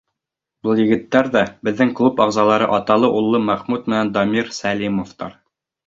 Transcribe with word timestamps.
Был 0.67 0.79
егеттәр 0.83 1.29
ҙә— 1.35 1.43
беҙҙең 1.67 1.93
клуб 2.01 2.25
ағзалары, 2.27 2.71
аталы-уллы 2.81 3.45
Мәхмүт 3.53 3.95
менән 3.95 4.15
Дамир 4.19 4.55
Сәлимовтар. 4.63 5.43